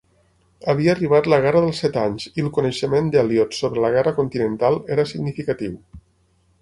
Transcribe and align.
Havia 0.71 0.93
arribat 0.93 1.27
la 1.33 1.37
Guerra 1.43 1.61
dels 1.65 1.81
Set 1.83 1.99
Anys 2.03 2.25
i 2.29 2.45
el 2.45 2.49
coneixement 2.55 3.11
d'Elliott 3.17 3.55
sobre 3.59 3.85
la 3.85 3.93
guerra 3.97 4.15
continental 4.21 4.81
era 4.97 5.07
significatiu. 5.13 5.77